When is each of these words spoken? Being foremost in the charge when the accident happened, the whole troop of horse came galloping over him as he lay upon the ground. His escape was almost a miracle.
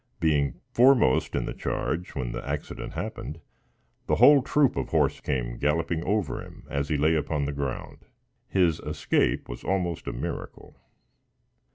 Being 0.19 0.59
foremost 0.73 1.35
in 1.35 1.45
the 1.45 1.53
charge 1.53 2.15
when 2.15 2.31
the 2.31 2.43
accident 2.43 2.93
happened, 2.93 3.39
the 4.07 4.15
whole 4.15 4.41
troop 4.41 4.75
of 4.75 4.89
horse 4.89 5.19
came 5.21 5.59
galloping 5.59 6.03
over 6.03 6.43
him 6.43 6.63
as 6.71 6.89
he 6.89 6.97
lay 6.97 7.13
upon 7.13 7.45
the 7.45 7.51
ground. 7.51 7.99
His 8.47 8.79
escape 8.79 9.47
was 9.47 9.63
almost 9.63 10.07
a 10.07 10.11
miracle. 10.11 10.81